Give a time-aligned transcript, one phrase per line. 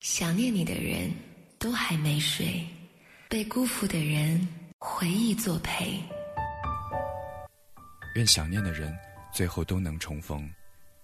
[0.00, 1.12] 想念你的人
[1.58, 2.64] 都还没睡，
[3.28, 6.02] 被辜负的人回忆作陪。
[8.14, 8.96] 愿想念的人
[9.30, 10.48] 最后都能重逢，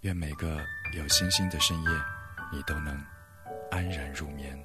[0.00, 0.64] 愿每个
[0.94, 1.90] 有星星的深夜，
[2.50, 2.98] 你都能
[3.70, 4.58] 安然入眠。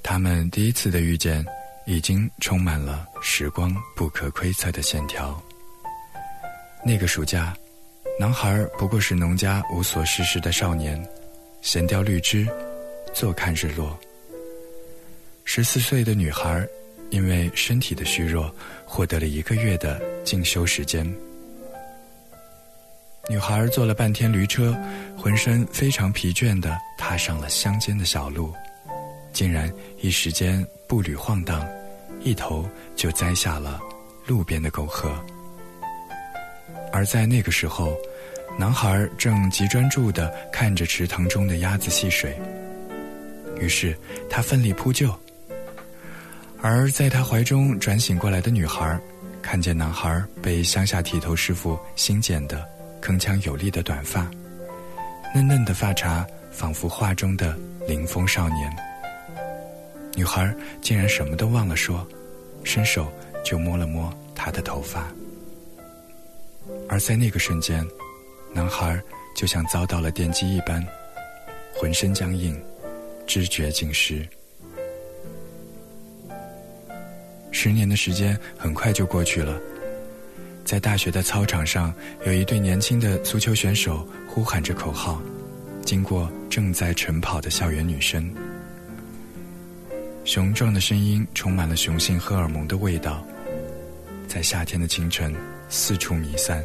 [0.00, 1.44] 他们第一次的遇见，
[1.86, 5.42] 已经充满了时光不可窥测的线条。
[6.86, 7.52] 那个暑假，
[8.16, 11.04] 男孩不过是农家无所事事的少年，
[11.60, 12.46] 闲钓绿枝，
[13.12, 13.98] 坐看日落。
[15.44, 16.64] 十四岁的女孩，
[17.10, 18.54] 因为身体的虚弱，
[18.84, 21.04] 获得了一个月的进修时间。
[23.28, 24.72] 女孩坐了半天驴车，
[25.18, 28.54] 浑身非常疲倦的踏上了乡间的小路，
[29.32, 29.68] 竟然
[30.00, 31.66] 一时间步履晃荡，
[32.22, 33.80] 一头就栽下了
[34.24, 35.12] 路边的沟壑。
[36.92, 37.96] 而在那个时候，
[38.58, 42.34] 男孩正极专注地看着池塘中的鸭子戏水。
[43.60, 43.96] 于是
[44.28, 45.14] 他奋力扑救。
[46.62, 48.98] 而在他怀中转醒过来的女孩，
[49.42, 52.66] 看见男孩被乡下剃头师傅新剪的
[53.00, 54.28] 铿锵有力的短发，
[55.34, 58.76] 嫩嫩的发茬仿佛画中的凌风少年。
[60.14, 62.06] 女孩竟然什么都忘了说，
[62.64, 63.12] 伸手
[63.44, 65.06] 就摸了摸他的头发。
[66.88, 67.86] 而在那个瞬间，
[68.52, 69.00] 男孩
[69.34, 70.84] 就像遭到了电击一般，
[71.74, 72.60] 浑身僵硬，
[73.26, 74.26] 知觉尽失。
[77.50, 79.58] 十年的时间很快就过去了，
[80.64, 81.92] 在大学的操场上，
[82.24, 85.20] 有一对年轻的足球选手呼喊着口号，
[85.84, 88.30] 经过正在晨跑的校园女生，
[90.24, 93.26] 雄壮的声音充满了雄性荷尔蒙的味道，
[94.28, 95.34] 在夏天的清晨
[95.68, 96.64] 四处弥散。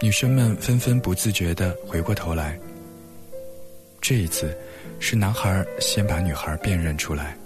[0.00, 2.58] 女生们纷纷不自觉地回过头来。
[4.00, 4.56] 这一次，
[4.98, 7.36] 是男孩先把女孩辨认出来，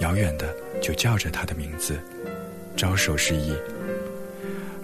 [0.00, 1.98] 遥远的就叫着她的名字，
[2.76, 3.54] 招手示意。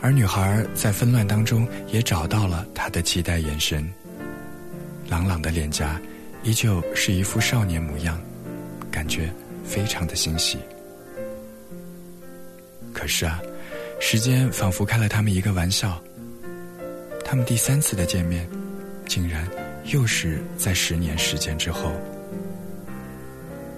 [0.01, 3.91] 而女孩在纷乱当中也找到了他的期待眼神，
[5.09, 6.01] 朗朗的脸颊
[6.43, 8.21] 依旧是一副少年模样，
[8.91, 9.33] 感觉
[9.65, 10.59] 非常的欣喜。
[12.93, 13.41] 可是啊，
[14.07, 15.99] 时间仿佛开了他们一个玩笑。
[17.25, 18.47] 他们第三次的见面，
[19.07, 19.49] 竟然
[19.85, 21.91] 又是在十年时间之后。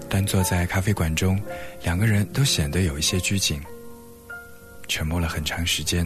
[0.09, 1.41] 端坐在咖啡馆中，
[1.81, 3.61] 两个人都显得有一些拘谨。
[4.89, 6.05] 沉默了很长时间，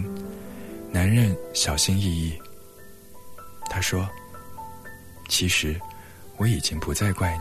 [0.92, 2.40] 男人小心翼翼。
[3.72, 4.08] 他说
[5.30, 5.76] ：“其实
[6.38, 7.36] 我已经不再怪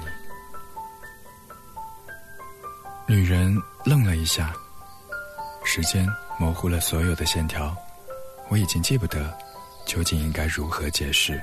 [3.07, 3.55] 你。”女人
[3.85, 4.55] 愣了一下，
[5.63, 6.09] 时间
[6.41, 7.77] 模糊了所有的线条，
[8.49, 9.31] 我已经记不得。
[9.87, 11.43] 究竟应该如何解释？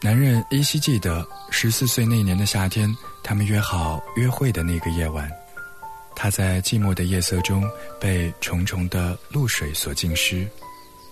[0.00, 2.92] 男人依稀记得十四岁那年的夏天，
[3.22, 5.30] 他们约好约会的那个夜晚，
[6.16, 7.68] 他在寂寞的夜色中
[8.00, 10.48] 被重重的露水所浸湿，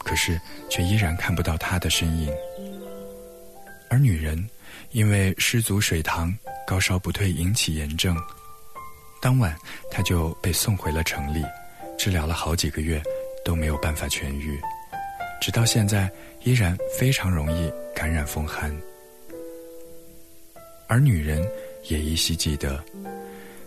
[0.05, 2.33] 可是却依然看不到他的身影。
[3.91, 4.49] 而女人
[4.91, 6.35] 因为失足水塘，
[6.67, 8.17] 高烧不退，引起炎症，
[9.21, 9.55] 当晚
[9.91, 11.45] 他就被送回了城里，
[12.01, 12.99] 治疗了好几个月
[13.45, 14.59] 都没有办法痊愈。
[15.39, 16.11] 直到现在，
[16.45, 18.75] 依然非常容易感染风寒。
[20.89, 21.47] 而女人
[21.91, 22.83] 也依稀记得，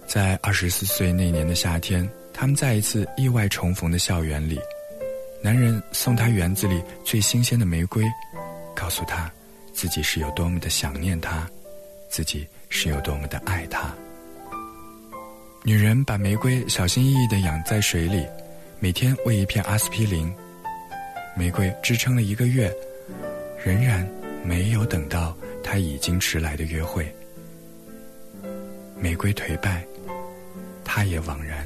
[0.08, 4.60] 在二十四岁那年的夏天，他们在一次意外重逢的校园里，
[5.44, 8.04] 男人送她园子里最新鲜的玫瑰，
[8.76, 9.32] 告诉她
[9.74, 11.48] 自己是有多么的想念她，
[12.10, 13.94] 自己是有多么的爱她。
[15.66, 18.28] 女人把玫瑰小心翼翼地养在水里，
[18.81, 20.29] 每天喂一片阿司匹林。
[21.38, 22.69] 玫瑰支撑了一个月，
[23.63, 24.06] 仍然
[24.44, 27.09] 没有等到他已经迟来的约会。
[29.00, 29.81] 玫瑰颓败，
[30.84, 31.66] 他也惘然。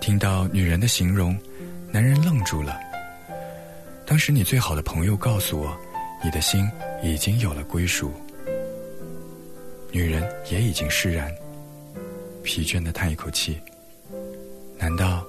[0.00, 1.36] 听到女人的形容，
[1.90, 2.78] 男人愣住了。
[4.06, 5.76] 当时你最好的朋友告诉我，
[6.22, 6.70] 你的心
[7.02, 8.12] 已经有了归属。
[9.90, 11.34] 女人也已经释然，
[12.44, 13.58] 疲倦的叹一口气。
[14.78, 15.26] 难道？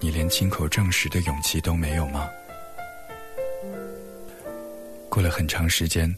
[0.00, 2.28] 你连亲口证实的勇气都没有吗？
[5.08, 6.12] 过了很长时间，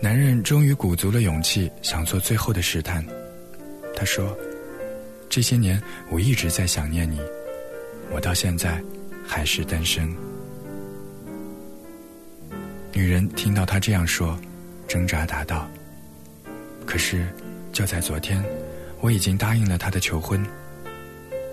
[0.00, 3.04] 男人终于鼓足了勇气，想做最后的试探。
[3.94, 4.36] 他说
[5.30, 5.80] ：“这些年
[6.10, 7.20] 我一直在想念你，
[8.10, 8.82] 我到现在
[9.24, 10.12] 还是单身。”
[12.92, 14.36] 女人听到他这样说，
[14.88, 15.70] 挣扎答道
[16.84, 17.24] ：“可是，
[17.72, 18.42] 就在昨天，
[19.00, 20.44] 我已经答应了他的求婚。”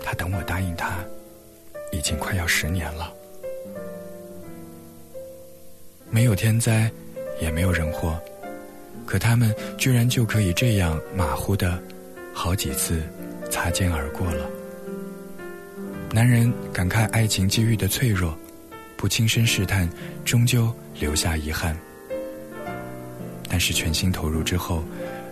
[0.02, 0.98] 他等我答应他，
[1.90, 3.12] 已经快要十年了。
[6.08, 6.88] 没有天灾，
[7.40, 8.16] 也没有人祸，
[9.04, 11.82] 可他们居然就可以这样马虎的，
[12.32, 13.02] 好几次
[13.50, 14.48] 擦肩而过了。
[16.12, 18.32] 男人感慨爱情机遇的脆弱，
[18.96, 19.90] 不亲身试探，
[20.24, 21.76] 终究留下遗憾。
[23.48, 24.84] 但是全心投入之后，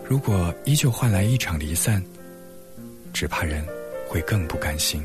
[0.06, 2.03] 如果依旧换来一场离散，
[3.12, 3.65] 只怕人
[4.06, 5.03] 会更不甘心。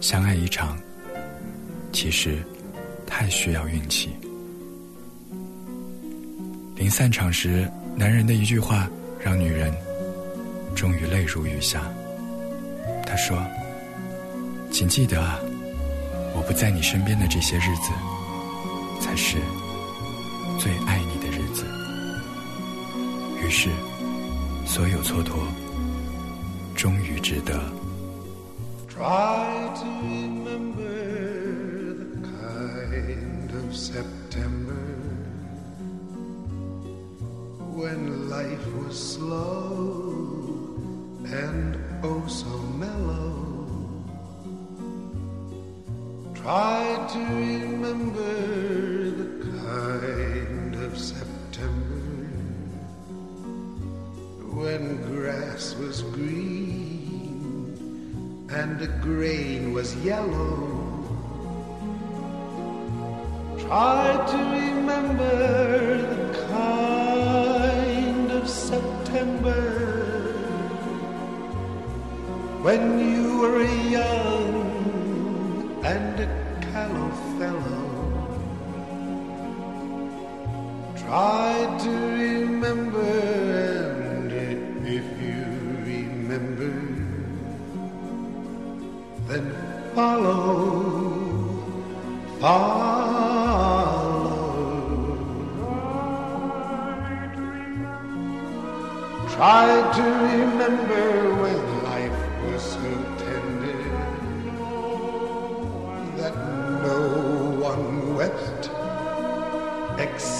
[0.00, 0.78] 相爱一场，
[1.92, 2.38] 其实
[3.04, 4.10] 太需要运气。
[6.76, 8.88] 临散场时，男人的一句话
[9.18, 9.74] 让女人
[10.74, 11.82] 终于泪如雨下。
[13.04, 13.44] 他说
[14.70, 15.40] ：“请记得啊，
[16.34, 17.90] 我不在你身边的这些日子，
[19.00, 19.38] 才是
[20.58, 21.64] 最爱你的日子。”
[23.40, 23.70] 于是，
[24.64, 25.32] 所有蹉跎
[26.74, 27.60] 终于值得。
[28.88, 30.82] Try to remember
[31.94, 34.74] the kind of September
[37.74, 40.10] when life was slow
[41.26, 42.48] and oh so
[42.78, 43.44] mellow.
[46.34, 48.32] Try to remember
[49.16, 49.35] the
[49.76, 52.06] kind of September
[54.56, 57.76] when grass was green
[58.50, 60.56] and the grain was yellow.
[63.58, 65.36] Try to remember
[66.12, 69.62] the kind of September
[72.66, 73.62] when you were
[73.98, 74.56] young
[75.84, 76.45] and
[81.06, 82.98] Try to remember,
[84.34, 85.46] and if you
[85.86, 86.74] remember,
[89.28, 89.46] then
[89.94, 90.42] follow,
[92.40, 93.06] follow.
[99.30, 101.15] Try to remember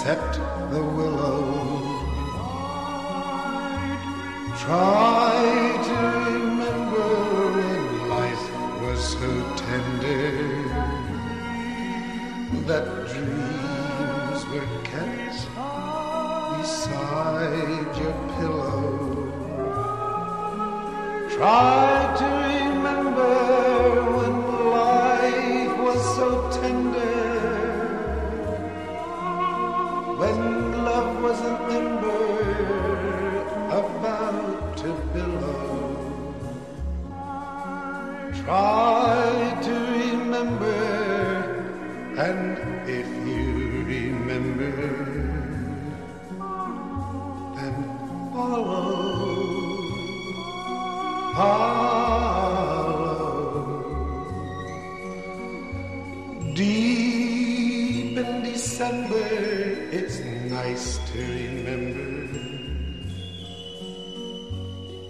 [0.07, 0.35] except
[0.71, 1.43] the willow.
[4.57, 5.35] Try
[5.89, 5.97] to
[6.31, 7.09] remember
[7.57, 8.47] when life
[8.83, 10.31] was so tender
[12.69, 15.39] that dreams were kept
[16.57, 18.87] beside your pillow.
[21.35, 23.35] Try to remember
[24.19, 24.35] when
[24.71, 26.29] life was so
[26.61, 26.86] tender,
[42.99, 43.45] if you
[43.85, 44.73] remember,
[47.57, 47.77] then
[48.33, 48.85] follow,
[51.35, 52.57] follow.
[56.55, 59.29] Deep in December,
[59.93, 62.07] it's nice to remember.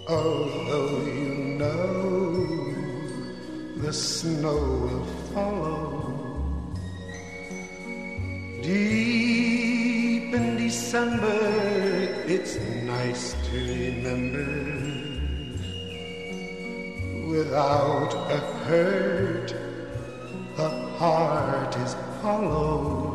[0.09, 1.87] Although you know
[3.77, 6.06] the snow will follow.
[10.97, 14.49] December, it's nice to remember.
[17.29, 19.53] Without a hurt,
[20.55, 23.13] the heart is hollow.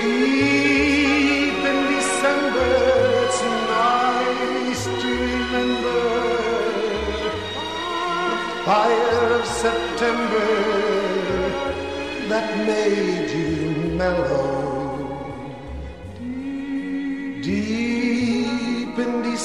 [0.00, 2.72] Deep in December,
[3.22, 3.42] it's
[3.78, 6.02] nice to remember
[8.26, 10.50] the fire of September
[12.28, 14.71] that made you mellow.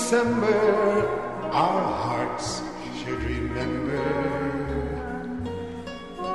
[0.10, 1.06] December,
[1.52, 2.62] our hearts
[2.98, 4.02] should remember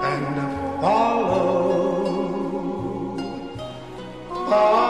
[0.03, 1.57] and follow.
[4.29, 4.82] follow.